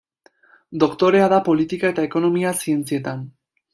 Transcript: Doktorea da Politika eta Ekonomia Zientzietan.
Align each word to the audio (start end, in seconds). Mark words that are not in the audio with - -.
Doktorea 0.83 1.27
da 1.33 1.39
Politika 1.49 1.91
eta 1.95 2.07
Ekonomia 2.09 2.55
Zientzietan. 2.65 3.23